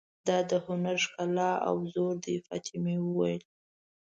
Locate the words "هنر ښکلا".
0.65-1.51